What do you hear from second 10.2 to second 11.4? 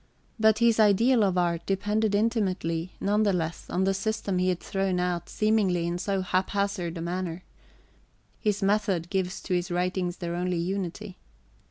only unity.